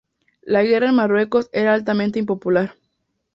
[0.41, 2.73] La guerra en Marruecos era altamente impopular.